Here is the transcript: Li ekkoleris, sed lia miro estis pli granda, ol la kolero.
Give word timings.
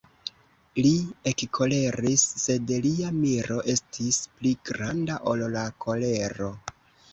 Li 0.85 0.93
ekkoleris, 1.31 2.23
sed 2.45 2.73
lia 2.87 3.13
miro 3.19 3.59
estis 3.75 4.19
pli 4.41 4.57
granda, 4.73 5.21
ol 5.35 5.47
la 5.61 5.69
kolero. 5.87 6.53